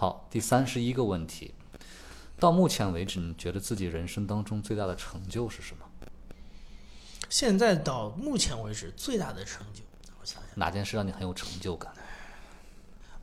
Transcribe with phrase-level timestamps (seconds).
[0.00, 1.52] 好，第三十一个问题，
[2.38, 5.84] 到目前为止，你觉得自己人生当中最大的成就是什么？
[7.28, 9.82] 现在到目前为止最大的成就，
[10.20, 11.92] 我想想，哪件事让你很有成就感？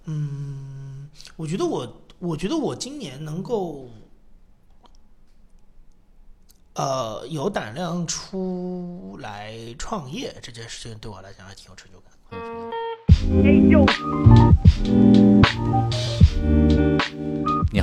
[0.04, 3.90] 嗯，我觉得我，我觉得我今年能够，
[6.74, 12.38] 呃，有胆量出来创业这件事情，对我来讲还挺有成就感的。
[13.32, 13.72] 你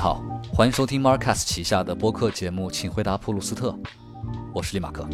[0.03, 0.21] 好，
[0.53, 3.73] 欢迎收听 Marcus 旗下的播客节目，请回答普鲁斯特，
[4.53, 5.07] 我是利马克。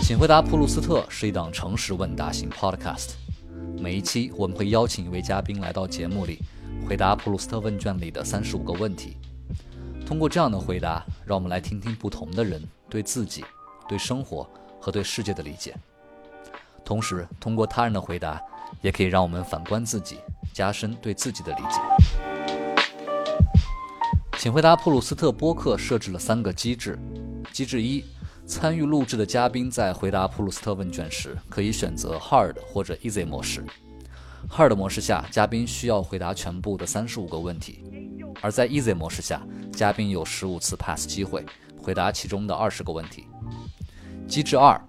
[0.00, 3.14] 请回答普鲁斯特是一档诚实问答型 Podcast，
[3.80, 6.38] 每一期我们会邀请一位嘉宾来到节目里，
[6.88, 9.16] 回答普鲁斯特问卷里的三十五个问题。
[10.06, 13.44] 通过这样的回答，让我们来听听不同的人对自己、
[13.88, 14.48] 对生活
[14.80, 15.74] 和对世界的理解。
[16.84, 18.40] 同时，通过他人的回答，
[18.82, 20.18] 也可以让我们反观自己，
[20.52, 21.80] 加深对自己的理解。
[24.38, 26.98] 请回答普鲁斯特播客设置了三个机制：
[27.52, 28.04] 机制一，
[28.46, 33.64] 参与录制的嘉宾在回答普鲁斯特问卷时，可以选择 Hard 或者 Easy 模式。
[34.48, 37.80] Hard 模式下，嘉宾需要回答全部的三十五个问题；
[38.42, 41.44] 而在 Easy 模式下，嘉宾有十五次 Pass 机会，
[41.82, 43.26] 回答其中的二十个问题。
[44.28, 44.80] 机制二。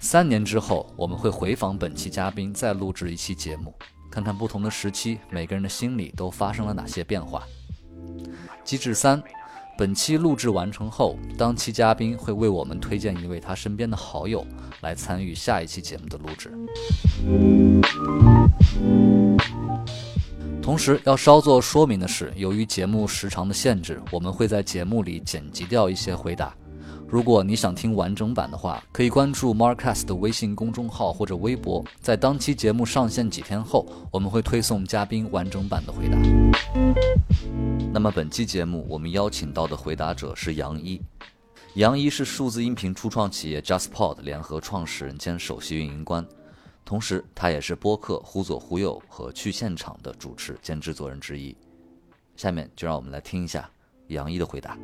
[0.00, 3.72] 三年之后，我们会回访本期嘉宾，再录制一期节目，
[4.10, 7.46] 看看不同的时期每个人的心里都发生了哪些变化。
[8.64, 9.22] 机制三，
[9.76, 14.46] 本期录制完成后，当期嘉宾会为我们推荐一位他身边的好友
[14.80, 16.52] 来参与下一期节目的录制。
[20.62, 26.54] 同时要稍作说明的是，由于节目时长的限制，我们会在节目里剪辑掉一些回答。
[27.08, 36.16] 如果你想听完整版的话，可以关注 Marcus 的微信公众号或者微博，在当期节目上线几天后，我们会推送嘉宾完整版的回答。
[37.92, 41.02] 那么本期节目我们邀请到的回答者是杨一，
[41.74, 46.24] 杨一是数字音频初创企业 JustPod 联合创始人兼首席运营官，
[46.84, 51.54] 同时他也是播客《忽左忽右》和去现场的主持兼制作人之一。
[52.36, 53.68] 下面就让我们来听一下
[54.06, 54.78] 杨一的回答。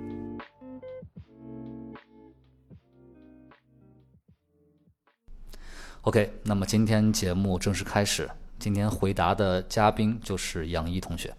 [6.03, 8.28] OK，那么今天节目正式开始。
[8.59, 11.33] 今天回答的嘉宾就是杨一同学，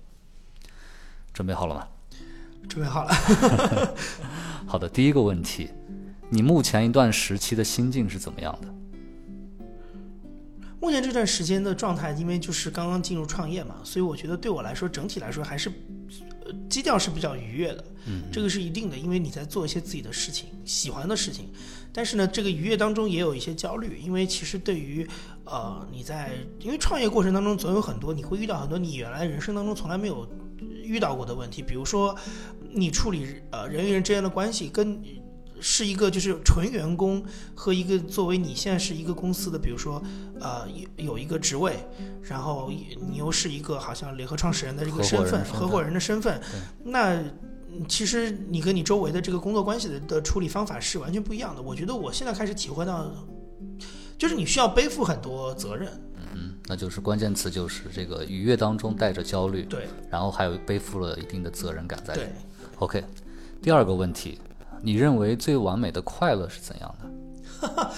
[1.37, 1.87] 准备好了吗？
[2.67, 3.13] 准备好了。
[4.65, 5.69] 好的，第一个问题，
[6.31, 8.67] 你目前一段时期的心境是怎么样的？
[10.81, 15.71] 目前这段时间的状态，因为就是刚刚进入创业嘛，所以我觉得对我来说，整体来说还是。
[16.69, 21.49] 基调是比较愉悦的，嗯，这个是一定的，因为你在做一些自己的事情，喜欢的事情。
[21.91, 25.05] 但是呢，这个愉悦当中也有一些焦虑，因为其实对于，
[25.43, 26.31] 呃，你在
[26.61, 30.25] 因为创业过程当中总有很多你会遇到很多你原来人生当中从来没有
[30.83, 32.15] 遇到过的问题，比如说
[32.71, 35.01] 你处理呃人与人之间的关系跟。
[35.59, 37.25] 是一个就是纯员工
[37.55, 39.99] 和一个作为你现在是一个公司的，比如说，
[40.39, 41.79] 呃，有有一个职位，
[42.21, 46.39] 然后你又是一个好像联合创始人的这个身份，合伙人的身份，
[46.83, 47.19] 那
[47.89, 51.61] 其实你跟你周围的这个工作关系的的处理方法是完全不一样的。
[51.63, 53.11] 我觉得我现在开始体会到，
[54.15, 55.91] 就是你需要背负很多责任。
[56.67, 62.19] 嗯，那就是关键词就是这个愉悦当中带着焦虑，对，然后还有背负了一定的责任感在里。
[62.19, 62.29] 对
[62.79, 63.03] ，OK，
[63.61, 64.39] 第二个问题。
[64.79, 67.91] 你认为最完美的快乐是怎样的？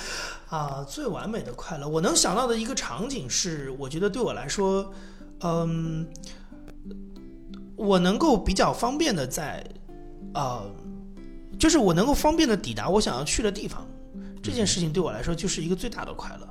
[0.47, 4.93] 啊，最完美的快乐，我能想到的一个场景是，我觉得对我来说，
[5.41, 6.07] 嗯，
[7.75, 9.61] 我能够比较方便的在，
[10.33, 10.63] 呃，
[11.59, 13.85] 就是我能够方便的抵达我想要去的地方，
[14.41, 16.47] 这件事情对我来说就是一个最大的快乐。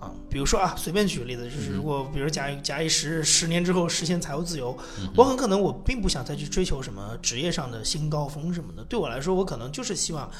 [0.00, 4.78] 啊，比如说啊，随便举个例子，就是如果比如假假以时日，十年之后实现财务自由，
[5.16, 8.84] 我很可能我并不想再去追求什么职业上的新高峰什么的。
[8.84, 10.30] 对我来说，我可能就是希望，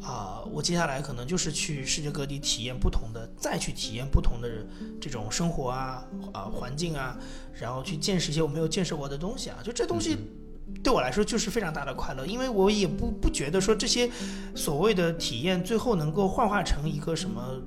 [0.00, 4.48] 啊，我接下来可能就是去世界各地体验不同的，再去体验不同的
[4.98, 7.18] 这种生活啊啊环境啊，
[7.52, 9.58] 然后去见识一些我没有见识过的东西啊。
[9.62, 10.16] 就这东西
[10.82, 14.10] 对我来说就是非常大的快乐，因为我也不不觉得说这些
[14.54, 17.60] 所谓的体验最后能够幻化成一个什么。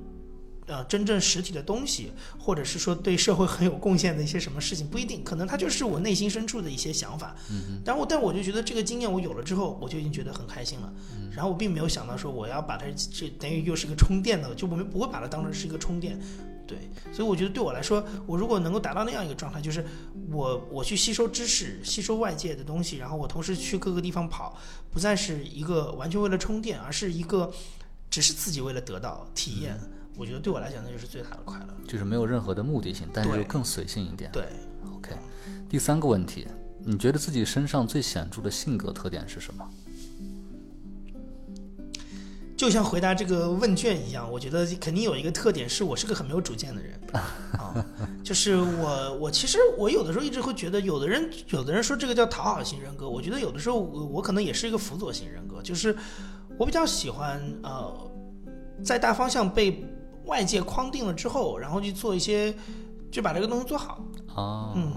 [0.68, 7.34] 呃，真正实体的东西，或者是说对社会很有贡献的一些什么事情，不一定，可能它就是我内心深处的一些想法。
[7.50, 10.92] 嗯但我但我就觉得这个经验我有了之后，我就已经觉得很开心了。
[11.14, 11.30] 嗯。
[11.32, 16.20] 然后我并没有想到说我要把它这等于又是个充电的，就我们不会把它当成是一个充电。
[16.66, 16.76] 对。
[17.10, 19.82] 所以我觉得对我来说，我如果能够达到那样一个状态，就是
[20.30, 24.54] 我我去吸收知识，吸收外界的东西，然后我同时去各个地方跑，
[24.90, 27.50] 不再是一个完全为了充电，而是一个
[28.10, 29.80] 只是自己为了得到体验。
[30.18, 34.28] 我觉得对我来讲，那就是最大的快乐，就是没有任何的目的性，但是又更随性一点。
[34.32, 34.42] 对
[34.92, 35.12] ，OK。
[35.68, 36.46] 第三个问题，
[36.84, 39.64] 你觉得自己身上最显著的性格特点是什么？
[42.56, 46.98] 就像回答这个问卷一样，我觉得肯定有一个特点，是我是个很没有主见的人
[47.56, 47.86] 啊。
[48.24, 55.96] 就是我，我其实我有的时候一直会觉得，有的人有的人说这个叫讨好型人格，我觉得有的时候我我可能也是一个辅佐型人格，就是
[56.58, 58.10] 我比较喜欢呃，
[58.82, 59.86] 在大方向被
[60.28, 62.54] 外界框定了之后，然后去做一些，
[63.10, 64.00] 就把这个东西做好。
[64.34, 64.92] 啊，嗯，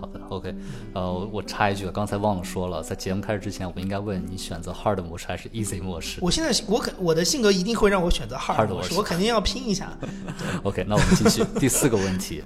[0.00, 0.54] 好的，OK，
[0.92, 9.98] 呃，我插一句，刚才忘了说了，在节目开始之前，我应该问你选择 Hard 模式还是 Easy 模式我现在我肯我的性格一定会让我选择 Hard 模式，我肯定要拼一下。
[10.62, 12.44] OK，那我们继续第四个问题，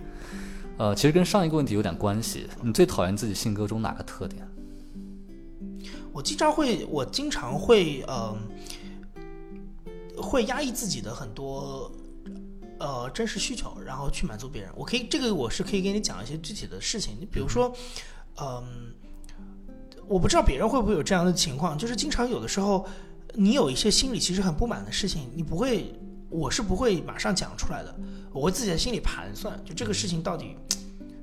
[0.79, 4.49] 呃，其实跟上一个问题有点关系，你最讨厌自己性格中哪个特点？
[6.13, 8.35] 我经常会，我经常会，呃，
[10.17, 11.91] 会压抑自己的很多
[12.79, 14.71] 呃真实需求，然后去满足别人。
[14.75, 17.17] 我可以，这个我是可以给你讲一些具体的事情。
[17.21, 17.73] 你比如说，
[18.41, 18.95] 嗯、
[20.09, 22.87] 我不知道别人会不会有这样的情况，就是经常有的时候，
[23.35, 25.93] 你有一些心里其实很不满的事情，你不会，
[26.31, 27.95] 我是不会马上讲出来的，
[28.33, 30.57] 我会自己在心里盘算，就这个事情到底。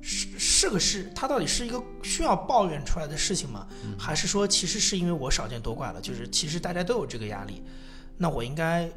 [0.06, 3.66] 是是个事，它到底是一个需要抱怨出来的事情吗？
[3.98, 5.98] 还是说其实是因为我少见多怪了？
[5.98, 7.62] 就是其实大家都有这个压力，
[8.16, 8.90] 那我应该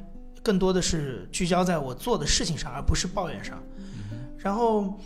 [0.44, 3.62] 更多的是聚焦在我做的事情上，而不是抱怨上。
[4.38, 4.98] 然后，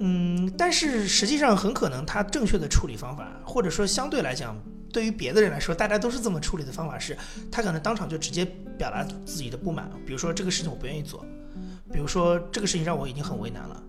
[0.00, 4.56] 嗯，但是实际上很可能他正确的处理方法，或者说相对来讲，
[4.92, 7.16] 对于别的人来说，大家都是这么处理的方法是，
[7.50, 8.44] 他可能当场就直接
[8.76, 11.24] 表达自己的不满，比如说这个事情我不愿意做，
[11.92, 13.82] 比如说这个事情让我已经很为难了。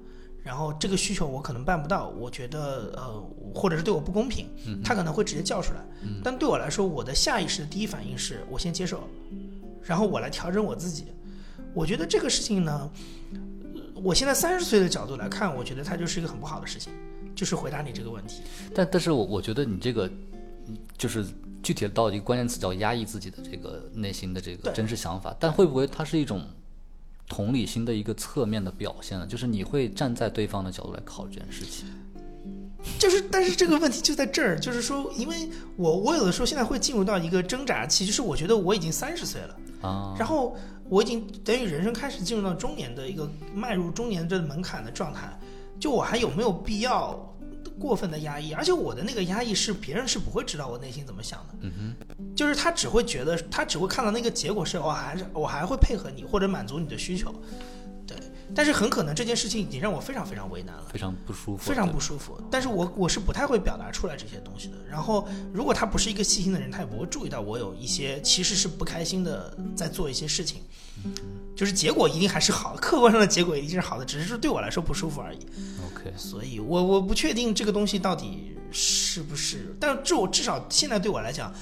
[0.43, 4.49] 然后这个需求我可能办不到，我觉得呃，或者是对我不公平，
[4.83, 5.79] 他可能会直接叫出来。
[6.21, 9.07] 但对我来说，我的下意识的第一反应是我先接受，
[9.83, 11.05] 然后我来调整我自己。
[11.73, 12.89] 我觉得这个事情呢，
[13.75, 16.93] 呃我现在三十岁的角度来看，我觉得它就是一个很不好的事情。
[17.35, 18.43] 就是回答你这个问题，
[18.75, 20.05] 但但是我我觉得你这个，
[20.67, 21.25] 嗯就是
[21.63, 26.45] 具体到一个关键词叫压抑自己的这个内心的这个真实想法，但会不会它是一种
[27.27, 29.25] 同理心的一个侧面的表现呢？
[29.25, 31.87] 就是你会站在对方的角度来考虑这件事情。
[32.99, 40.55] 就是，但是这个问题就在这儿，就是说，因为我我有的时候现在会进入到一个挣扎期，就是我觉得我已经三十岁了，啊，然后
[40.89, 45.37] 我已经等于人生开始进入到中年的一个迈入中年这门槛的状态，
[45.79, 47.35] 就我还有没有必要
[47.79, 48.53] 过分的压抑？
[48.53, 57.82] 而且我的那个压抑是别人是不会知道我内心怎么想的，嗯哼，就是他只会觉得他只会看到那个结果是我还是我还会配合你或者满足你的需求，对，
[58.55, 60.85] 但是很可能这件事情已经让我非常非常为难了。
[60.91, 64.75] 非常不舒服，非常不舒服，但是我我是不太会表达出来这些东西的。
[64.89, 70.61] 然后，如果他不是一个细心的人，他也不会注意到我有一些其实是不开心的，在做一些事情。
[71.55, 75.39] 就是结果一定还是好，客观上的结果一定是好的，只是说对我来说不舒服而已。
[75.85, 81.53] OK，所以我我不确定这个东西到底是不是，但至我至少现在对我来讲，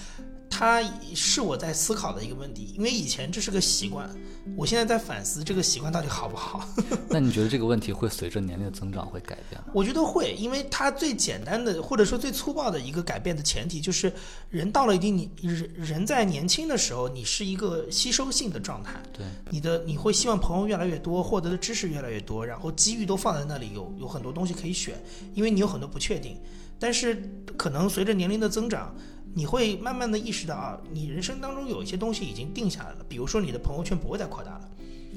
[0.62, 0.80] 它
[1.16, 4.08] 是我在思考的一个问题，因为以前这是个习惯，
[4.56, 6.70] 我现在在反思这个习惯到底好不好。
[7.10, 9.70] 那你觉得这个问题会随着年龄的增长会改变吗？
[9.74, 14.14] 我觉得会，因为它最简单的或者说最粗暴的一个改变的前提就是，
[14.52, 24.94] 人到了一定年人人在年轻的时候，你是一个吸收性的状态，对，你的你会希望朋友越来越多，获得的知识越来越多，然后机遇都放在那里，有有很多东西可以选，
[25.34, 26.38] 因为你有很多不确定。
[26.78, 28.96] 但是可能随着年龄的增长，
[29.34, 34.70] 你会慢慢的意识到啊，你人生当中有一些东西已经定下来了，比如说你的朋友圈不会再扩大了，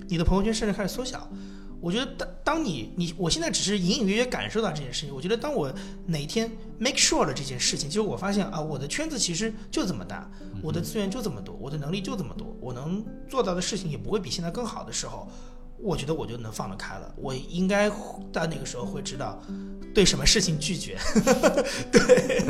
[0.09, 1.29] 你的朋友圈甚至开始缩小。
[1.81, 5.71] 我觉得当当你你我现在只是隐隐约约感受到这件事情，我觉得当我
[6.07, 10.31] 哪一天 make sure 了这件事情，就是我发现啊，我的圈子其实就这么大，
[10.63, 15.29] 我的资源就这么多，我的能力就这么多，我能做到的事情也不会比现在更好的时候，
[15.85, 17.15] 我觉得我就能放得开了。
[17.15, 17.91] 我应该
[18.33, 19.39] 到那个时候会知道
[19.95, 20.97] 对什么事情拒绝。
[21.93, 22.43] 对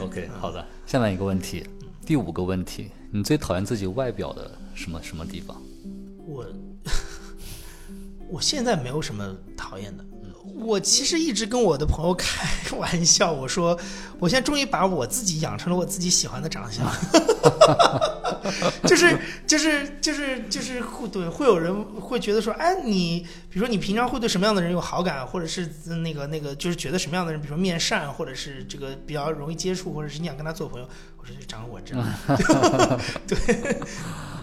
[0.00, 0.66] OK，好的。
[0.84, 1.64] 下面一个问题，
[2.04, 5.56] 第五个问题，你最讨厌自己外表的什么什么地方？
[6.26, 6.44] 我
[8.28, 10.04] 我现在没有什么讨厌的。
[10.58, 13.78] 我其实一直跟我的朋友开玩笑，我说
[14.18, 16.84] 我现在终于把我自己养成了我自己喜欢的长相，
[18.84, 25.66] 就是就是就是就是会对会有人会觉得说，哎，你比如说你平常会对什么样的人有好感，或者是
[26.02, 32.04] 那个那个就是觉得什么样的人，比如说面善，或者是这个比较容易接触，或者是你想跟他做朋友，我说就长我这样。
[33.26, 33.80] 对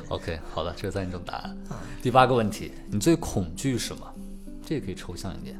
[0.08, 1.58] OK，好的，这是三种答案。
[2.02, 4.06] 第八个问题，你最恐惧什么？
[4.66, 5.60] 这个可以抽象一点。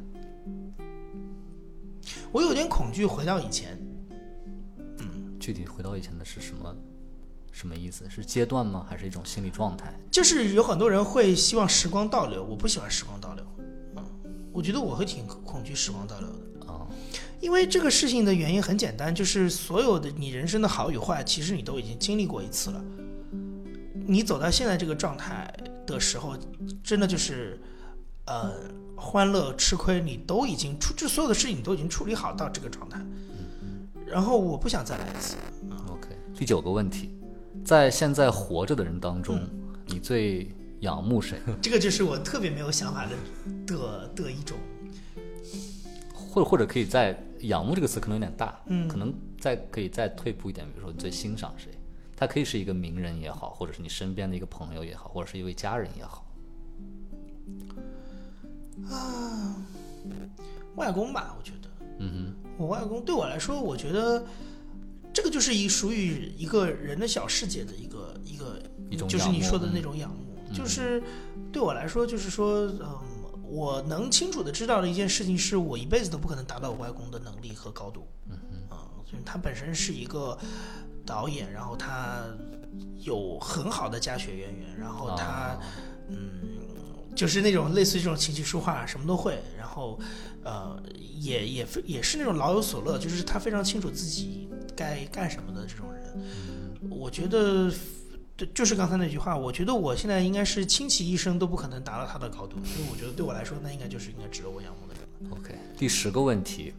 [2.32, 3.78] 我有点恐惧回到以前，
[5.00, 6.76] 嗯具体回到以前的是什么
[7.52, 8.10] 什么意思？
[8.10, 8.86] 是阶段吗？
[8.90, 9.94] 还是一种心理状态？
[10.12, 13.46] 就是有很多人会希望时光倒流，我不喜欢时光倒流。
[13.96, 14.04] 嗯，
[14.52, 16.86] 我觉得我会挺恐惧时光倒流的，啊、
[17.40, 22.84] 因为这个事情的原因很简单，就是所有的你人生的好与坏，其实你都已经经历过一次了。
[24.08, 25.52] 你走到现在这个状态
[25.88, 26.36] 的时候，
[26.84, 27.60] 真的就是，
[28.26, 28.54] 呃，
[28.96, 33.00] 欢乐、吃亏，你都已经处，这所有的事情你都已经处理好到这个状态。
[34.06, 35.36] 然后我不想再来一次。
[35.90, 37.12] OK，第九个问题，
[37.64, 39.50] 在现在活着的人当中，嗯
[39.88, 41.40] 你最仰慕谁？
[41.62, 43.16] 这个就是我特别没有想法的
[43.68, 44.58] 的的一种。
[46.14, 51.70] 或者或者可以再仰慕这个词可能有点大，嗯可能再可以再退步一点，比如说你最欣赏谁？
[52.18, 56.25] 他可以是一个名人也好，或者是你身边的一个朋友也好，或者是一位家人也好。
[60.76, 61.70] 外公吧，我觉得。
[62.00, 64.26] 嗯哼我外公对我来说，我觉得
[65.14, 70.54] 这个就是一属于一个人的小世界的一个一个，一种就是你说的那种仰慕。
[70.54, 71.02] 就是
[71.52, 73.00] 对我来说，就是说，嗯，
[73.44, 78.08] 我能清楚的知道的一件事情，是我一辈子都不可能达到我外公的能力和高度。
[78.30, 78.38] 嗯
[78.70, 80.38] 哼，啊，所以他本身是一个
[81.06, 82.24] 导演，然后他
[83.00, 85.26] 有很好的家学渊源，然后哼，他。
[85.26, 85.60] 啊
[87.16, 89.98] 就是那种类似于这种琴棋书画什么都会，然后，
[90.44, 90.78] 呃，
[91.18, 96.02] 也也非也是那种老有所乐，就是他非常清楚自己该干什么的这种人。
[96.90, 97.72] 我觉得，
[98.36, 105.38] 对，就是刚才那句话，我觉得我现在应该是倾其一生都不可能达到他的高度，所以我觉得对我来说，那应该就是应该值得我仰慕的人了。
[105.40, 106.74] OK，第十个问题，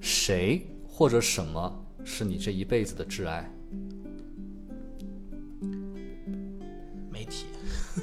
[0.00, 3.50] 谁或者什么是你这一辈子的挚爱？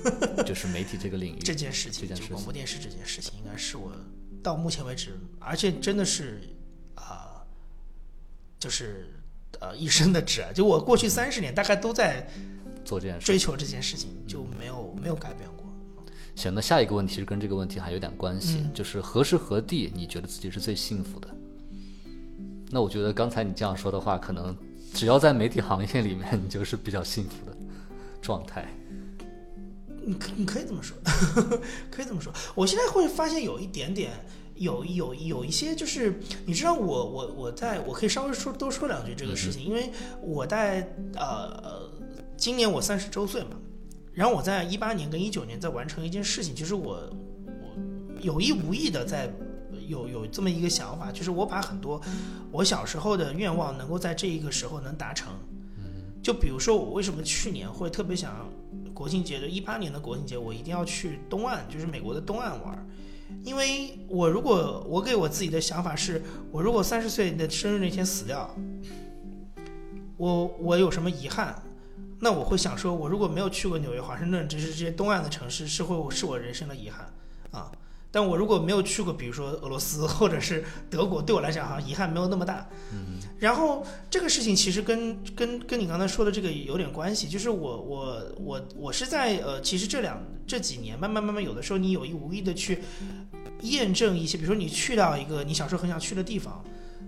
[0.45, 1.39] 就是媒体这个领域。
[1.39, 3.91] 这件事情，就这件事情广播电视这件事情，应该是我
[4.43, 6.41] 到目前为止，而且真的是
[6.95, 7.43] 啊、
[8.59, 9.07] 就是
[9.59, 10.51] 呃一生的挚爱。
[10.53, 12.27] 就我过去三十年大概都在
[12.83, 13.25] 做这件事。
[13.25, 15.65] 追求这件事情，就没有没有改变过。
[16.35, 21.27] 行，那下一个问题是跟这个问题还有点关系，嗯就是何时何地你觉得自己是最幸福的？
[22.69, 24.55] 那我觉得刚才你这样说的话，可能
[24.93, 27.55] 只要在媒体行业里面，你就是比较幸福的
[28.21, 28.65] 状态。
[30.03, 30.97] 你可你可以这么说，
[31.91, 32.33] 可以这么说。
[32.55, 34.11] 我现在会发现有一点点，
[34.55, 39.91] 有有有一些就是，你知道我我我在我可以稍微说多说两句这个事情，因为
[40.21, 41.89] 我在呃
[42.35, 43.51] 今年我三十周岁嘛，
[44.13, 46.99] 然后我在一八年跟一九年在完成一件事情，就是我
[47.45, 47.75] 我
[48.21, 49.31] 有意无意的在
[49.87, 52.01] 有有这么一个想法，就是我把很多
[52.51, 55.31] 我小时候的愿望能够在这一个时候能达成。
[56.23, 58.47] 就比如说我为什么去年会特别想
[59.01, 62.87] 国庆节，就一八年的国庆节，我一定要去东岸，就是美国的东岸玩。
[63.43, 68.55] 因为我如果我给我自己的想法是，我如果三十岁的生日那天死掉，
[70.17, 71.63] 我我有什么遗憾？
[72.19, 77.11] 那我会想说，我如果没有去过纽约、华盛顿，只是这些东岸的城市，是会是我人生的遗憾。
[78.11, 82.67] 但我如果没有去过，比如说俄罗斯或者是德国，对我来讲好像遗憾没有那么大。
[82.91, 92.83] 嗯然后这个事情其实跟跟跟你刚才说的这个有点关系，就是我我我我是在呃，其实这两这几年慢慢慢慢，有的时候你有意无意的去
[93.61, 96.63] 验证一些，比如说你去到一个你小时候很想去的地方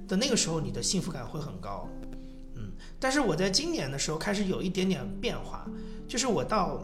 [0.07, 1.87] 的那个时候，你的幸福感会很高，
[2.55, 2.71] 嗯。
[2.99, 5.69] 但是我在今年的时候开始有一点点变化，
[6.07, 6.81] 就是我到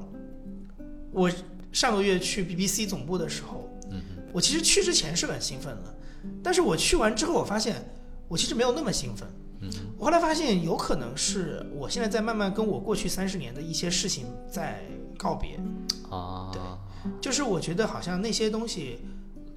[1.11, 1.31] 我
[1.71, 3.67] 上个月去 BBC 总部的时候，
[4.33, 5.95] 我其实去之前是很兴奋的，
[6.43, 7.75] 但是我去完之后，我发现
[8.27, 9.27] 我其实没有那么兴奋。
[9.61, 14.81] 嗯我后来发现，有可能是我现在在慢慢跟我过去三十年的一些事情在
[15.17, 15.59] 告别，
[16.09, 16.61] 啊，对
[17.19, 18.99] 就是我觉得好像那些东西，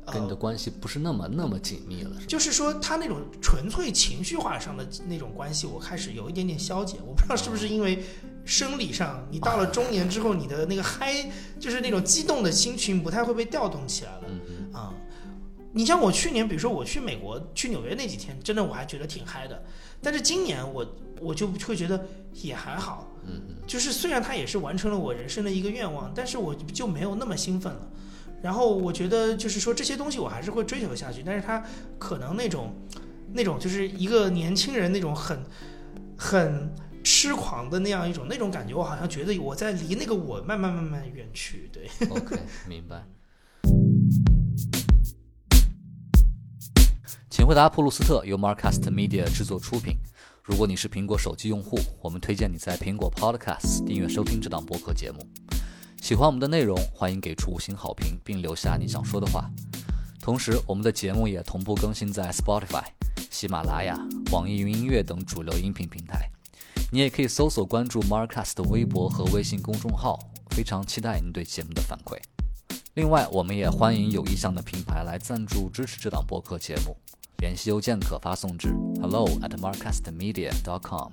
[0.05, 2.27] 呃，跟你的关系不是那么那么紧密了，是？
[2.27, 6.99] 就是说他那种纯粹情绪化上的那种关系，我开始有一点点消解。
[7.07, 8.03] 我不知道是不是因为
[8.45, 14.23] 生理上，你到了中年之后，你的那个嗨，就是那种激动的心情不太会被调动起来了。
[14.73, 14.95] 嗯啊、
[15.73, 19.63] 你像我去年，比如说我去美国、去纽约那几天，真的我还觉得挺嗨的。
[20.01, 20.87] 但是今年我
[21.21, 27.89] 我就会觉得也还好，嗯嗯就是虽然它也是完成了我人生的一个愿望，但是我就没有那么兴奋了。
[28.43, 31.65] 然后我觉得就是说这些东西我还是会追求下去，但是它
[31.99, 32.75] 可能那种
[33.33, 35.41] 那种就是一个年轻人那种很
[36.19, 36.75] 很
[37.05, 41.71] 痴狂的那样一种那种感觉，我好像觉得我在离那个我慢慢慢慢远去。
[41.73, 42.37] 对，，OK，
[42.69, 43.05] 明白。
[47.43, 49.97] 请回答普鲁斯特由 Marcast Media 制作出品。
[50.45, 55.19] 如果你是苹果手机用户，我们推荐你在苹果 Podcast 订阅收听这档播客节目。
[56.01, 59.51] 喜欢我们的内容，欢迎给出五星好评，并留下你想说的话。
[60.21, 62.85] 同时，我们的节目也同步更新在 Spotify、
[63.29, 63.99] 喜马拉雅、
[64.31, 66.31] 网易云音乐等主流音频平台。
[66.93, 70.17] 你也可以搜索关注 Marcast 的微博和微信公众号，
[70.51, 72.17] 非常期待您对节目的反馈。
[72.95, 76.97] 另外，我们也欢迎有意向的品牌来赞助支持这档播客节目。
[77.43, 78.69] 联系邮件可发送至
[79.01, 81.11] hello at markcastmedia dot com。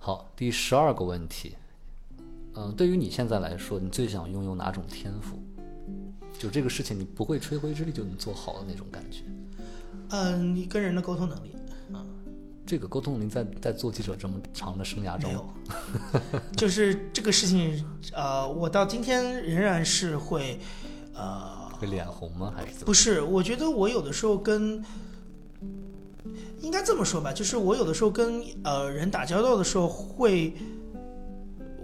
[0.00, 1.54] 好，第十二个问题，
[2.54, 5.40] 嗯、对于你现在来说，你最想拥有哪种天赋？
[6.36, 9.22] 就这个事情，你不会吹灰之力就能做好的那种感觉。
[10.08, 11.54] 嗯，你跟人的沟通能力
[12.68, 17.82] 这个沟通您在在做记者这么长的生涯中没，有， 就是这个事情，
[18.12, 20.60] 呃，我到今天仍然是会，
[21.14, 22.52] 呃，会脸红吗？
[22.54, 22.84] 还是怎么？
[22.84, 24.84] 不是，我觉得我有的时候跟，
[26.60, 30.52] 应该这么说吧，就是我有的时候跟呃人打交道的时候会，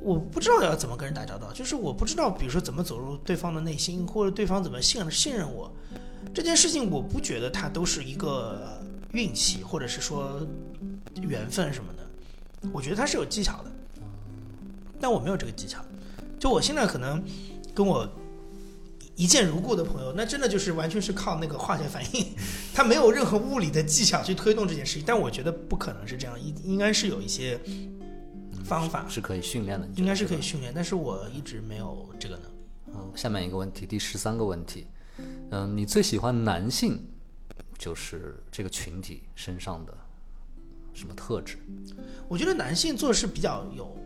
[0.03, 5.73] 我不知道要怎么跟人打交道，就是我不知道，比如说怎么走入对方的内心，或者对方怎么信信任我，
[6.35, 8.79] 这件事情我不觉得它都是一个
[9.14, 10.47] 运气，或者是说
[11.23, 13.73] 缘分什么的，我觉得它是有技巧的，
[15.00, 15.83] 但我没有这个技巧，
[16.38, 17.25] 就我现在可能
[17.75, 18.06] 跟我。
[19.16, 22.35] 一见如故的朋友，那真的就是完全是靠那个化学反应，
[22.75, 25.04] 他没有任何物理的技巧去推动这件事情。
[25.06, 27.56] 但我觉得不可能是这样，应应该是有一些
[28.64, 32.54] 方法，是可以训练的，应该是可以训练，但是我一直没有这个能力。
[32.88, 34.88] 嗯，下面一个问题，第十三个问题，
[35.52, 37.00] 嗯，你最喜欢男性，
[37.78, 39.93] 就是这个群体身上的
[40.93, 41.59] 什么特质？
[42.28, 43.97] 我觉得男性做事比较有，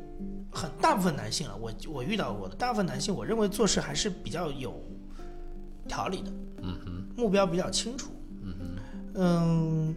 [0.50, 4.82] 很大部分男性啊，我我遇到过的大部分男性，我认为做事还是比较有
[5.86, 6.32] 条理的，
[6.62, 8.10] 嗯哼，目标比较清楚。
[8.42, 8.78] 嗯哼，
[9.14, 9.94] 嗯，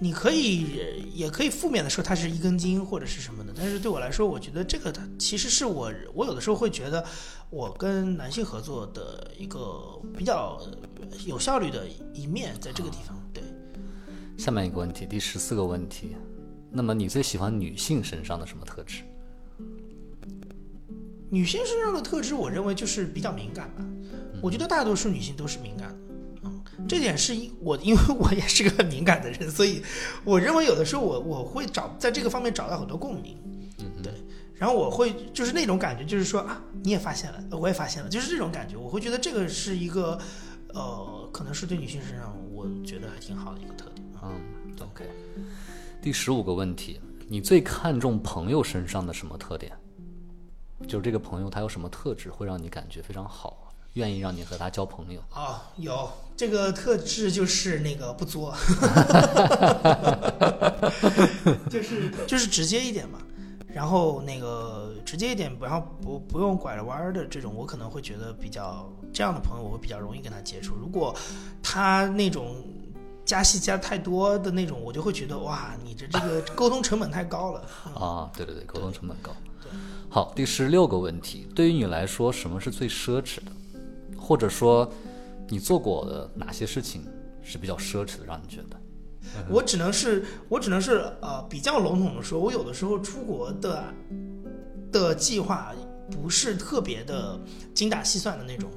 [0.00, 7.04] 你可以也可以负面的说它是一根筋或者是什么的，但是对我来说，我觉得这个它其实是我我有的时候会觉得
[7.48, 10.60] 我跟男性合作的一个比较
[11.24, 13.16] 有效率的一面，在这个地方。
[13.32, 13.42] 对，
[14.36, 16.16] 下面一个问题，第十四个问题，
[16.70, 19.02] 那么你最喜欢女性身上的什么特质？
[21.30, 23.84] 女性身上的特质，我认为就是比较敏感吧。
[24.42, 26.03] 我觉得大多数女性都是敏感的。
[26.78, 29.82] 嗯，这点是因我，因为我也是个很敏感的人，所以
[30.24, 33.36] 我认为有的时候我我会找在这个方面找到很多共鸣。
[33.78, 34.12] 嗯对，
[34.54, 40.18] 然后我会就是那种感觉，就是说啊，你也发现了，我也发现了，就是这种感觉，我会觉得这个是一个，
[40.68, 44.06] 呃，可能是对女性身上我觉得还挺好的一个特点。
[44.22, 44.40] 嗯
[44.80, 45.04] ，OK。
[46.00, 49.72] 第十五个问题，你最看重朋友身上的什么特点？
[50.86, 55.20] 就是这个朋友他有什么特质会让你感觉非常好，愿意让你和他交朋友？
[55.34, 58.54] 哦，有这个特质就是那个不作，
[61.70, 63.18] 就是就是直接一点嘛。
[63.72, 70.76] 然后那个直接一点，然后不不用拐着弯儿的这种，我可能会觉得比较这样的朋友，我会比较容易跟他接触。
[70.76, 71.12] 如果
[71.60, 72.54] 他那种
[73.24, 77.62] 加戏加太多的那种，我就会觉得哇，你的这个沟通成本太高了。
[77.96, 79.32] 啊，对对对，沟通成本高。
[80.08, 83.50] 好，第十六个问题，对于你来说，什么是最奢侈的？
[84.24, 84.90] 或者说，
[85.48, 87.06] 你做过的哪些事情
[87.42, 88.76] 是比较奢侈的，让你觉得？
[89.48, 93.84] 我只能是，我只能是呃比较笼统的说，我有的时候出国的
[94.90, 95.72] 的计划
[96.10, 97.38] 不是特别的
[97.74, 98.70] 精打细算的那种。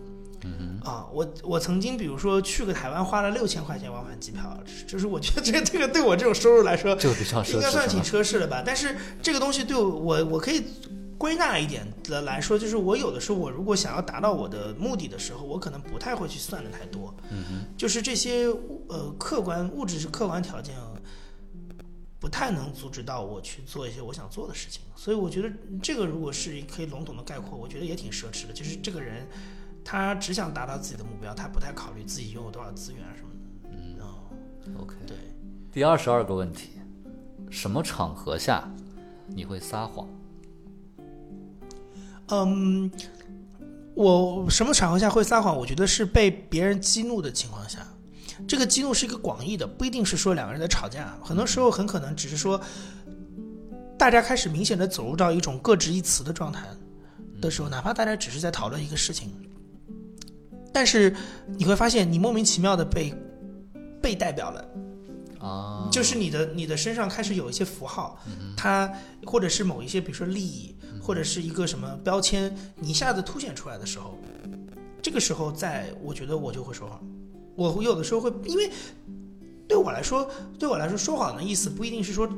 [0.43, 4.57] 嗯啊，我我曾经比如说去个台湾花了六千块钱往返机票，
[4.87, 8.63] 就是我觉得 这个这个对我这种收入来说哼，，这个比较奢侈，应该算挺奢侈的吧。
[8.65, 10.63] 但是这个东西对我我我可以
[11.17, 17.13] 归纳一点的来说，就是我有的时候我如果想要达到我的目的的时候，我可能不太会去算的太多。
[17.31, 18.45] 嗯哼，就是这些
[18.87, 20.75] 呃客观物质是客观条件，
[22.19, 24.83] 不太能阻止到我去做一些我想做的事情。
[24.95, 25.51] 所以我觉得
[25.81, 28.53] 这个如果是可以笼统的概括，我觉得也挺奢侈的。
[28.53, 29.27] 就是这个人
[29.83, 33.69] 他只想达到自己的目标，他不太考虑自己拥有多少资源啊什么的。
[33.71, 34.95] 嗯哦，，OK。
[35.07, 35.17] 对，
[35.71, 36.71] 第二十二个问题，
[37.49, 38.67] 什么场合下
[39.27, 40.07] 你会撒谎？
[42.29, 42.91] 嗯，
[43.95, 45.55] 我什么场合下会撒谎？
[45.55, 47.79] 我觉得是被别人激怒的情况下。
[48.47, 52.61] 这个激怒是一个广义的，不一定是说两个人在吵架，很多时候很可能只是说，
[53.97, 56.63] 大家开始明显的走入到一种各执一词的状态
[57.41, 59.33] 的时候，哪怕大家只是在讨论一个事情，
[60.71, 61.15] 但是
[61.57, 63.11] 你会发现你莫名其妙的被
[64.01, 64.63] 被代表了。
[65.39, 68.19] 啊，就是你的你的身上开始有一些符号，
[68.55, 68.91] 它
[69.25, 70.76] 或者是某一些，比如说利益，
[71.07, 74.19] 或者是一个什么标签，你一下子凸显出来的时候，
[75.01, 77.01] 这个时候在我觉得我就会说谎，
[77.55, 78.69] 我有的时候会，因为
[79.69, 82.29] 对我来说，对我来说说谎的意思不一定是说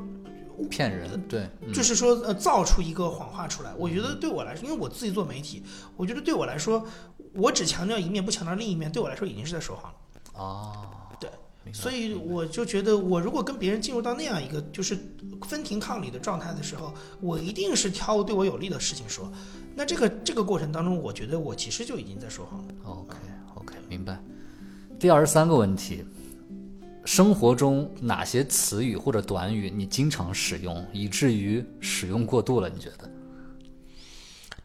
[0.70, 3.74] 骗人，对，嗯就是说呃造出一个谎话出来。
[3.76, 5.64] 我觉得对我来说，因为我自己做媒体，
[5.96, 6.86] 我觉得对我来说，
[7.34, 10.40] 我只强调一面不强调另一面，对我来说已经是在说谎了。
[10.40, 10.99] 啊，明白
[11.72, 14.98] 所以我就觉得，我如果跟别人进入到那样一个就是
[15.46, 19.30] 分庭抗礼的状态的时候，我一定是挑对我有利的事情说。
[19.76, 22.74] 那这个这个过程当中，我觉得我其实就已经在说谎了。
[22.84, 23.16] OK
[23.54, 24.20] OK，明白。
[24.98, 26.04] 第二十三个问题，
[27.04, 32.68] 生活中哪些词语或者短语你经常使用，以至于使用过度了？
[32.68, 33.08] 你觉得？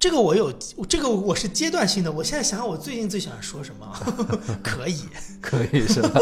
[0.05, 0.53] 这个我有，
[0.87, 2.11] 这个我是阶段性的。
[2.11, 3.91] 我现在想想，我最近最喜欢说什么？
[4.61, 4.99] 可以，
[5.41, 6.21] 可以是吧？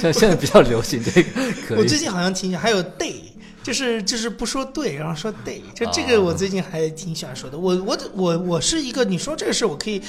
[0.00, 1.30] 像现在比较流行这个，
[1.66, 1.78] 可以。
[1.82, 3.16] 我最近好像挺喜欢，还有 day，
[3.60, 7.58] 就是就是不说对，然后说 day，就这个我最近还挺喜欢说的。
[7.58, 10.00] 我我我我是一个，你说这个事，我可以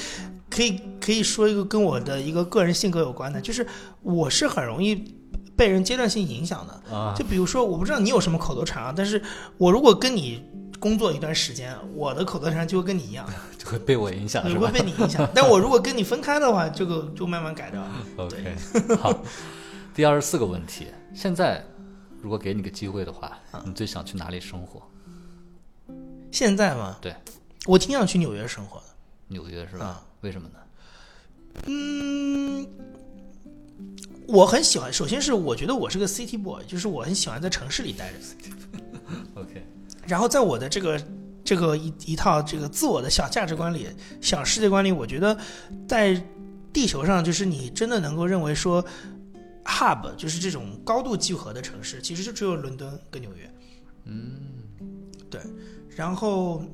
[0.48, 3.66] 可以可以说一个跟我的一个个人性格有关的，就是
[4.02, 4.94] 我是很容易
[5.56, 6.94] 被人阶段性影响的。
[6.96, 9.20] 啊，就比如说，我不知道你有什么口头禅啊，但是
[9.58, 10.40] 我如果跟你
[10.84, 15.26] 工作一段时间，我的口头禅就会跟你一样， 就会被我影响也会被你影响。
[15.34, 17.82] 但我如果跟你分开的话，这个就慢慢改掉。
[18.18, 18.54] ？OK，
[19.00, 19.18] 好。
[19.94, 21.64] 第二十四个问题，现在
[22.20, 23.32] 如果给你个机会的话，
[23.64, 24.82] 你最想去哪里生活？
[26.30, 27.16] 现在吗，对，
[27.64, 28.84] 我挺想去纽约生活的。
[29.28, 29.86] 纽约是吧？
[29.86, 30.58] 啊为什么呢？
[31.66, 32.66] 嗯，
[34.28, 34.92] 我很喜欢。
[34.92, 38.18] 首先是我觉得我是个 city boy，就是我很喜欢在城市里待着。
[39.40, 39.66] OK，
[40.06, 41.00] 然后在我的这个
[41.44, 43.88] 这个一一套这个自我的小价值观里、
[44.20, 45.36] 小世界观里，我觉得
[45.86, 46.20] 在
[46.72, 48.84] 地球上，就是你真的能够认为说
[49.64, 53.50] hub 就是这种高度聚合的城市，其实就只有伦敦跟纽约。
[54.04, 54.40] 嗯，
[55.30, 55.40] 对。
[55.96, 56.64] 然后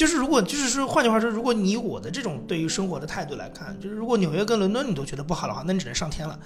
[0.00, 6.40] 就是如果就是说，换句话说，如果你以我的这种对于生活的态度来看，就是如果纽约跟伦敦你都觉得不好的话，那你只能上天了。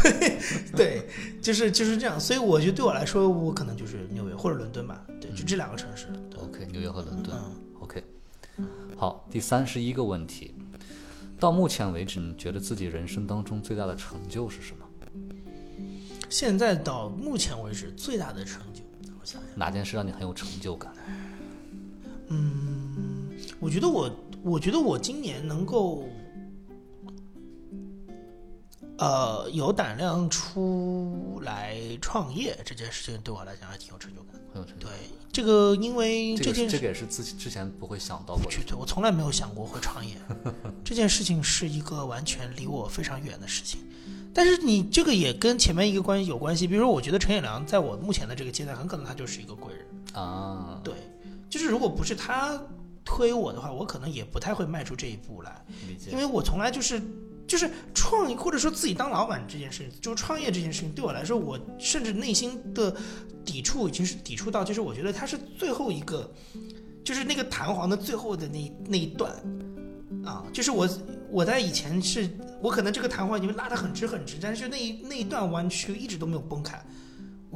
[0.76, 1.08] 对，
[1.40, 2.20] 就是就是这样。
[2.20, 5.02] 所以我觉得对我来说，我可能就是纽约或者伦敦吧。
[5.18, 6.08] 对，就这两个城市。
[6.30, 7.34] 对 OK，纽约和伦敦。
[7.34, 8.04] 嗯 OK，
[8.98, 10.54] 好，第三十一个问题，
[11.40, 14.84] 到目前为止，你觉得自己人生当中最大的成就是什么？
[16.28, 18.82] 现在到目前为止最大的成就，
[19.18, 20.92] 我想想，哪件事让你很有成就感？
[23.60, 24.10] 我觉得我，
[24.42, 26.04] 我觉得我今年能够，
[28.98, 34.40] 呃，有胆量出来创业这件事情，对我来讲还挺有成就感。
[34.52, 34.92] 很有成就对。
[35.32, 38.58] 这个，因为这件事是这个也是自己之前不会想到过的。
[38.66, 40.16] 对，我从来没有想过会创业，
[40.82, 43.80] 这件事情是一个完全离我非常远的事情。
[44.32, 49.86] 但是你这个也跟前面一个关系有关系，比如说，我觉得陈也良在我目前的这个阶段，很可能他就是一个贵人。
[50.14, 50.94] 啊，对，
[51.48, 52.60] 就是如果不是他
[53.04, 55.64] 推我的话，我可能也不太会迈出这一步来，
[56.10, 56.18] 因。
[56.18, 57.00] 为我从来就是
[57.46, 62.94] 就是创业或者说自己当老板这件事，就是创业这件事情对我来说，我甚至内心的
[63.44, 66.28] 抵触已经是抵触到，就是我觉得它是最后一个，
[67.04, 69.32] 就是那个弹簧的最后的那那一段
[70.24, 70.88] 啊，就是我
[71.30, 72.28] 我在以前是
[72.60, 76.84] 我可能这个弹簧已经拉得很直很直，但是那一那一段弯曲一直都没有崩开。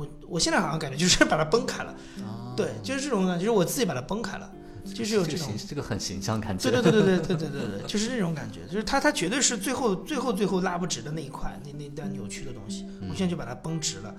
[0.00, 1.90] 我我现在好像感觉就是把它崩开了，
[2.24, 4.50] 啊，对，就是这种感觉，就是我自己把它崩开了，
[4.94, 6.70] 就是有这种这个很形象感觉。
[6.70, 14.14] 对对对对对对对对对，就是这种感觉，就是它它绝对是最后最后最后拉不直的那一块，那那段扭曲的东西，我现在就把它绷直了，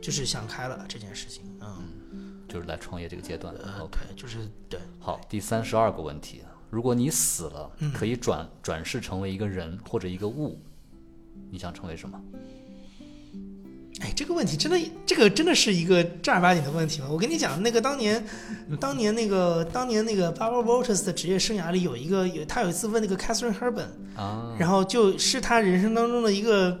[0.00, 3.52] 就是想开了这件事情，嗯，就是来创业这个阶段。
[3.56, 10.60] 呃 OK，对，就是对，好，第三十二个问题，如果你死了，嗯可以转转世成为一个人或者一个物，
[11.50, 12.20] 你想成为什么？
[14.04, 17.06] 哎，这个问题真的，这个真的是一个正儿八经的问题吗？
[17.10, 18.22] 我跟你讲，那个当年，
[18.78, 26.78] 当年那个当年那个 Barbara Walters 的职业生涯里有一个，有他有一次问那个 Catherine Herben，啊，然后就是他人生当中的一个，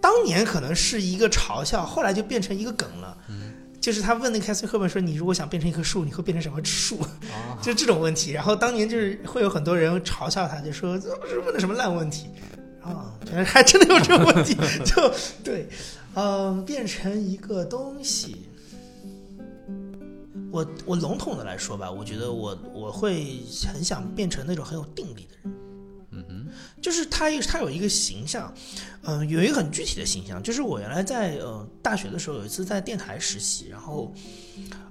[0.00, 3.16] 当年可能是一个嘲笑，后来就变成一个梗了。
[3.80, 8.32] 就是他问那个凯瑟赫本说：“你如果想变成一棵树，你会变成什么树？”啊 就这种问题。
[8.32, 12.26] 然后当年就是会有很多人嘲笑他，就说这不是问的什么烂问题
[12.82, 14.54] 啊，原来还真的有这个问题。
[14.84, 15.10] 就
[15.44, 15.68] 对，
[16.14, 18.36] 嗯、变成一个东西。
[20.50, 25.54] 我我笼统的来说吧，我觉得我我会很想变成那种很有定力的人。
[26.10, 26.46] 嗯哼，
[26.80, 28.52] 就是他他有一个形象，
[29.02, 34.12] 嗯、有一个很具体的形象，就是我原来在呃大学的时候有一次在电台实习，然后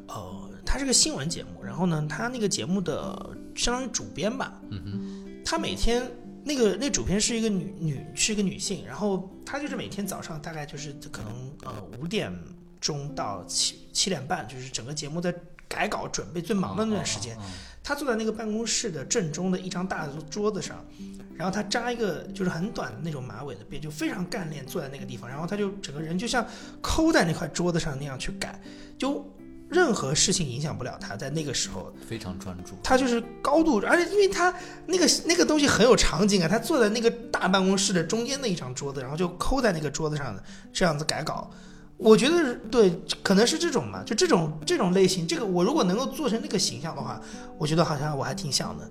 [0.07, 6.09] 呃它是个新闻节目，然后呢他那个节目的相当于主编吧，嗯哼，他每天
[6.47, 12.33] 那个那主编是一个女女是一个女性，然后她就是每天早上大概就是可能呃五点
[12.79, 15.35] 钟到七七点半，就是整个节目在
[15.67, 17.51] 改稿准备最忙的那段时间，啊，啊啊
[17.83, 20.85] 他坐在那个办公室的正中的一张大桌子上，
[21.35, 26.45] 然后她扎一个就是很短的那种马尾的辫，就非常干练，坐在那个地方，然后她就整个人就像
[26.81, 28.59] 抠在那块桌子上那样去改，
[28.97, 29.25] 就
[29.69, 32.71] 任何事情影响不了他，在那个时候，非常专注。
[32.83, 34.53] 他就是高度，而且因为他
[34.85, 41.49] 那个那个东西很有场景啊，他坐在那个大办公室的中间的一张桌子，然后就抠在那个桌子上的这样子改稿。
[41.97, 47.19] 我觉得对，可能是这种嘛，就这种这种类型，这个我如果能够做成那个形象的话，
[47.57, 48.83] 我觉得好像我还挺像的，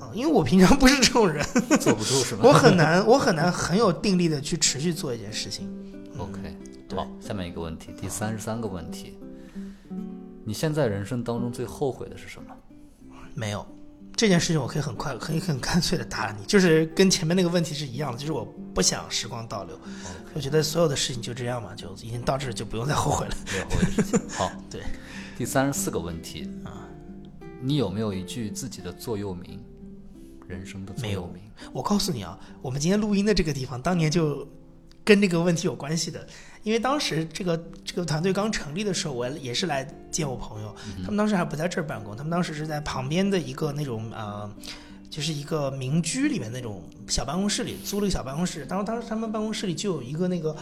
[0.00, 1.44] 啊，因为我平常不是这种人，
[1.78, 2.40] 坐不住是吧？
[2.48, 5.70] 我很难，我很难很有定力的去持续做一件事情。
[6.16, 6.56] OK，
[6.96, 9.18] 好，下面一个问题，第三十三个问题，
[10.48, 12.56] 你现在人生当中最后悔的是什么？
[13.34, 13.66] 没有。
[14.16, 19.78] 这件事情我可以很快、可以很干脆的答你，就是跟前面那个问题是一样的，就是我不想时光倒流。
[20.32, 23.36] 我觉得所有的事情就这样嘛，就已经到这就不用再后悔了。
[23.52, 24.28] 没有后悔的事情。
[24.30, 24.80] 好， 对。
[25.36, 26.88] 第三十四个问题啊，
[27.60, 29.60] 你有没有一句自己的座右铭？
[30.46, 31.42] 人生的座右铭？
[31.74, 34.48] 我告诉你啊，我们今天录音的这个地方，当年就
[35.04, 36.26] 跟这个问题有关系的。
[36.62, 44.50] 因为当时这个这个团队刚成立的时候，我也是来见我朋友，他们当时还不在这儿办公，他们当时是在旁边的一个那种呃，
[45.08, 48.66] 就是一个民居里面那种小办公室里租了一个小办公室。
[48.66, 50.54] 当时当时他们办公室里就有一个那个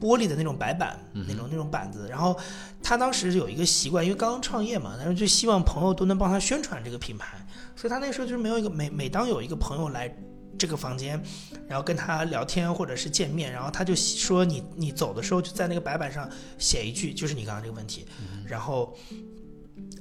[0.00, 2.06] 玻璃的那种白板，那种那种板子。
[2.10, 2.36] 然后
[2.82, 7.38] 他当时有一个习惯，因为刚刚创业嘛，然后就希望朋友都能帮他宣传这个品牌，
[7.74, 10.14] 所以他那时候就是没有一个每每当有一个朋友来。
[10.58, 11.20] 这个房间，
[11.68, 18.06] 然后跟他聊天或者是见面，然后他就说你你走的时候就在那个白板上写一句，就是你刚刚这个问题，
[18.46, 18.96] 然后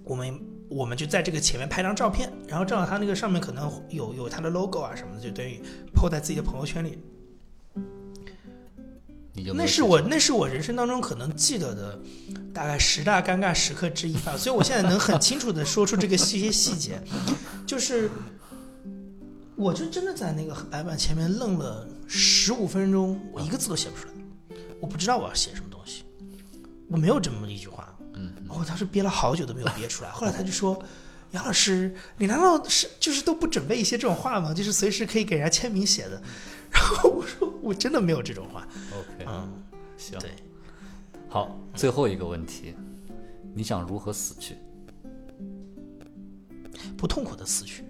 [0.04, 0.40] 我们
[0.70, 5.62] 我们就在这个前面拍张照片，然后正好他那个上面可能有有他的 logo 啊什么的，就等于
[5.96, 6.98] po 在自己的朋友圈里。
[9.56, 12.00] 那是我那是我人生当中可能记得的
[12.54, 17.02] 大概十大尴尬时刻之一吧，所以我现在能很清楚的说出这个一些细节，
[17.66, 18.10] 就是。
[19.56, 24.14] 我就真的在那个白板前面愣了十五分钟，我一个字都写不出来，
[24.80, 26.04] 我不知道我要写什么东西，
[26.88, 30.10] 我没有这么一句话，嗯，我当时憋了好久都没有憋出来。
[30.12, 30.84] 后来他就说
[31.32, 34.54] ：“杨老师，你难道是就是都不准备一些这种话吗？
[34.54, 36.22] 就是随时可以给人家签名写的。
[36.74, 38.68] ”然后我说：“我真的没有这种话。
[38.92, 39.64] ”OK，嗯，
[39.98, 40.32] 行，对，
[41.30, 42.74] 好，最后一个问题，
[43.54, 44.58] 你想如何死去？
[46.98, 47.84] 不痛苦的死去。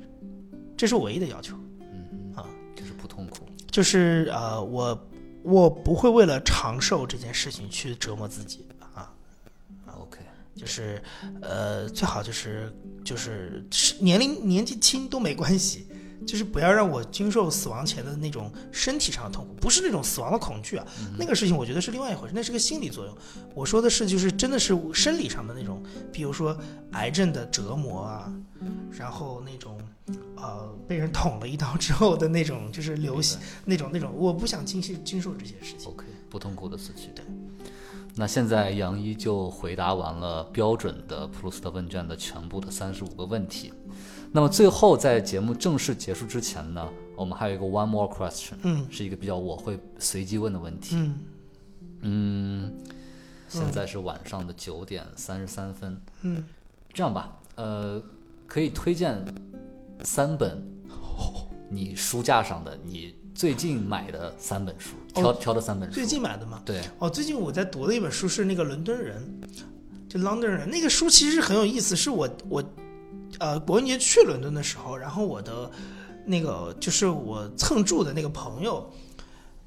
[0.78, 5.08] 这是唯一的要求，嗯啊，就是不痛苦，就是呃，我
[5.44, 9.14] 我不会为了长寿这件事情去折磨自己啊
[10.00, 10.20] ，OK，
[10.56, 11.02] 就是
[11.42, 13.66] 呃，最好就是就是
[14.00, 15.88] 年龄年纪轻都没关系。
[16.26, 20.88] 就是不要让我经受死亡前的那种身体上的痛苦，不是那种死亡的恐惧啊，
[21.20, 23.14] 那个事情我觉得是另外一回事，那是个心理作用。
[23.54, 25.84] 我说的是，就是真的是生理上的那种，
[26.14, 26.58] 比如说
[26.94, 28.34] 癌症的折磨啊，
[28.90, 29.78] 然后那种
[30.36, 35.90] 呃被人捅了一刀之后的那种，就是流血那种那种，我不想经受经受这些事情。
[35.90, 37.10] OK，不痛苦的死去。
[37.16, 37.24] 对。
[38.16, 43.74] 那现在杨一就回答完了标准的普鲁斯特问卷的全部的三十五个问题。
[44.32, 51.20] 那么最后，在节目正式结束之前呢，我们还有一个 one more question，嗯，是一个比较我会随机问的问题，嗯，
[52.02, 52.74] 嗯，
[53.48, 56.44] 现在是晚上的九点三十三分，嗯，
[56.94, 58.00] 这样吧，呃，
[58.46, 59.24] 可以推荐
[60.04, 60.64] 三本
[61.70, 66.62] 你书架上的你最近买的三本书，挑挑的三本书，最近买的吗？
[66.66, 69.42] 对，哦，最近我在读的一本书是那个伦敦人，
[70.10, 72.64] 就 London 人，那个书其实很有意思，是我我。
[73.40, 75.70] 呃，国庆节去伦敦的时候，然后我的
[76.24, 78.88] 那个就是我蹭住的那个朋友，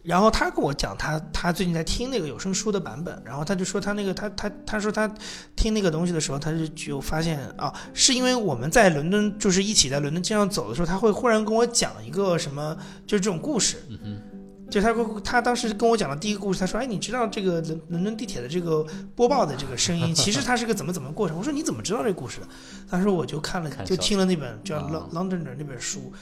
[0.07, 5.13] 然后他跟我讲，他他最近在听那个有声书的版本，然后他就说他那个他他他说他
[5.57, 13.83] 听那个东西的时候，他就就发现啊，是因为我们在伦敦就是一起在伦敦街上走的时候，他会忽然跟我讲一个什么，就是这种故事。
[13.89, 14.23] 嗯哼。
[14.69, 14.93] 就他
[15.23, 22.49] 他当时跟我讲的第一个故事，他说：“哎，你知道这个伦伦敦地铁的这个播报的这个声音， 其实它是个怎么怎么过程？”我说：“你怎么知道这个故事的？”
[22.91, 24.81] 他说：“我就看了，就听了那本叫
[25.13, 26.13] 《Londoner 那本书，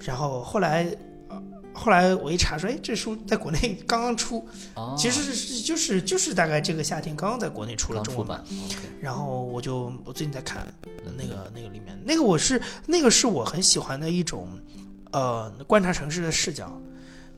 [0.00, 0.94] 然后后来，
[1.72, 4.46] 后来我一查说，哎，这书在国内刚刚出，
[4.96, 8.44] 其实是就是就是大概这个夏天刚刚在国内出了中文版，
[9.00, 10.66] 然后我就我最近在看
[11.16, 14.48] 那个那个里面那个我是那个是我很喜欢的一种
[15.10, 16.70] 呃观察城市的视角。”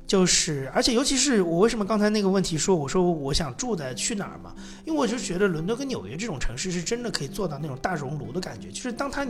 [0.06, 4.54] 就是，而且尤其是我为什么刚才那个问题说，我说我想住在去哪儿嘛？
[4.84, 8.70] 因为我就觉得伦敦跟纽约这种城市是真的可以做到那种大熔炉的感觉。
[8.70, 9.26] 就是当它，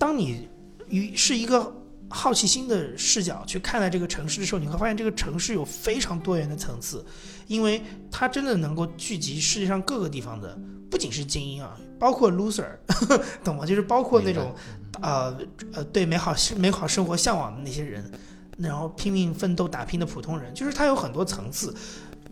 [0.00, 0.48] 当你
[0.88, 1.72] 与是一个
[2.10, 7.04] 好奇心的视角去看待这个城市的时候，你会发现这个城市有非常多元的层次，
[7.46, 10.58] 因为它真的能够聚集世界上各个地方的，
[10.90, 12.66] 不仅是精英啊，包括 loser，
[13.44, 13.64] 懂吗？
[13.64, 14.54] 就是包括那种，
[15.00, 15.38] 呃
[15.72, 18.10] 呃，对美好美好生活向往的那些人。
[18.58, 21.74] 然后拼命奋斗打拼的普通人，就是它有很多层次，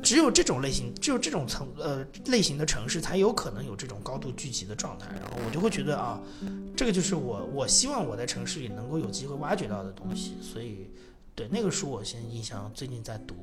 [0.02, 5.08] 只有这种类型，只有这种层呃类型的城市才有可能有这种高度聚集的状态。
[5.20, 6.20] 然后我就会觉得啊，
[6.76, 10.34] 这个就是我我希望我在城市里能够有机会挖掘到的东西。
[10.40, 10.90] 所以，
[11.34, 13.34] 对那个书我现在印象最近在读，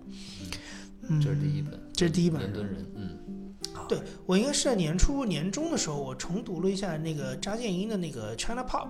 [1.10, 3.54] 嗯，这是第一本，这是第一本伦敦人，嗯，
[3.88, 8.88] 对我应该是在年初年中的时候，我重读了一下那个扎建英的那个 China Pop，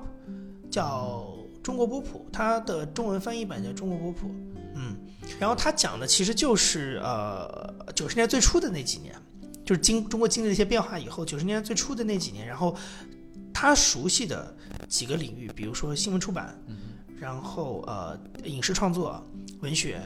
[0.71, 4.61] 叫中国波普，它的中文翻译版叫中国波普，嗯，
[5.39, 9.15] 然后他讲的其实就是呃九十年代最初的那几年，
[9.65, 12.75] 就是经中国经历了一些变化以后，九十年代最初的那几年，然后
[13.53, 14.55] 他熟悉的
[14.87, 16.57] 几个领域，比如说新闻出版，
[17.19, 19.25] 然后呃影视创作、
[19.61, 20.01] 文学。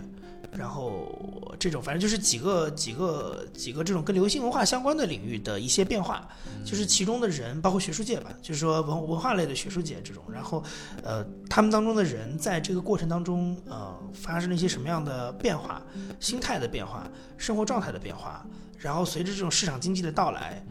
[0.57, 6.27] 然后这种反正就是几个几个几个这种跟流行文化相关的领域的一些变化，
[6.65, 10.63] 就是其中的人，包括学术界吧，就是说文文化类的学术界这种，然后
[11.03, 15.81] 呃他们当中的人在这个过程当中呃发生了一些什么样的变化，
[16.19, 18.45] 心态的变化，生活状态的变化，
[18.77, 20.65] 然后随着这种市场经济的到来，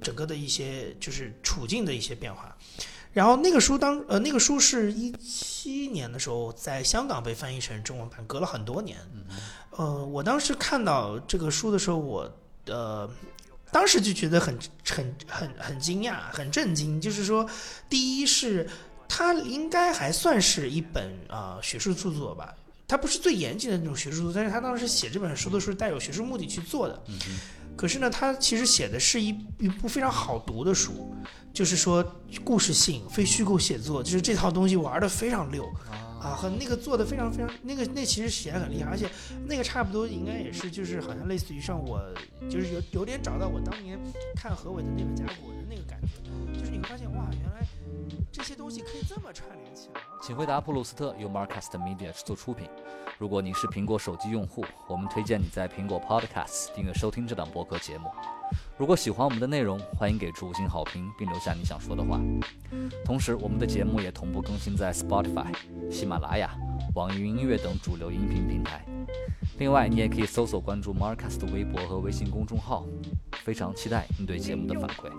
[0.00, 2.56] 整个的一些就是处境的一些变化。
[3.16, 8.98] 然后那个书当呃那个书是一七年的时候在香港被翻译成中文版，隔了很多年。
[9.70, 12.30] 呃，我当时看到这个书的时候，我
[12.66, 13.08] 呃
[13.72, 17.00] 当时就觉得很很很很惊讶，很震惊。
[17.00, 17.48] 就是说，
[17.88, 18.68] 第一是
[19.08, 22.54] 它应该还算是一本啊学术著作吧，
[22.86, 27.02] 它不是最严谨的那种学术著作，但是他当时写这本书的时候带有学术目的去做的。
[27.76, 31.14] 可是呢，他其实写的是一一部非常好读的书。
[31.52, 32.04] 就是说，
[32.44, 35.64] 故事性、非虚构写作，就是这套东西玩的非常溜，
[36.20, 39.08] 啊，和那个做的非常非常，那个那其实写的很厉害，而且
[39.48, 41.98] 那个差不多应该也是，就是好像类似于像我，
[42.50, 43.98] 就是有有点找到我当年
[44.34, 47.66] 看何伟的那本《甲骨文》的那个感觉，就是你会发现，哇，原来
[48.32, 50.00] 这些东西可以这么串联起来。
[50.22, 52.68] 请回答普鲁斯特由 Marcast Media 制作出品。
[53.18, 58.10] 如果您是苹果手机用户，我们推荐你在苹果 Podcast 订阅收听这档播客节目。
[58.78, 62.20] 如果喜欢我们的内容，欢迎给出五星好评，并留下你想说的话。
[63.04, 65.46] 同时，我们的节目也同步更新在 Spotify、
[65.90, 66.50] 喜马拉雅、
[66.94, 68.84] 网易云音乐等主流音频平台。
[69.58, 72.84] 另外，你也可以搜索关注 Marcast 的微博和微信公众号。
[73.44, 75.10] 非常期待您对节目的反馈。